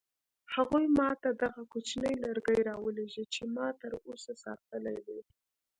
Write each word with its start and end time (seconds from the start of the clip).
هغوی 0.55 0.85
ما 0.97 1.09
ته 1.21 1.29
دغه 1.43 1.61
کوچنی 1.71 2.13
لرګی 2.23 2.59
راولېږه 2.69 3.23
چې 3.33 3.41
ما 3.55 3.67
تر 3.81 3.91
اوسه 4.07 4.31
ساتلی 4.43 4.97
دی. 5.07 5.19